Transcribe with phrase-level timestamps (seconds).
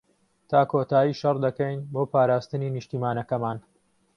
[0.49, 3.57] تا کۆتایی شەڕ دەکەین بۆ پاراستنی نیشتمانەکەمان.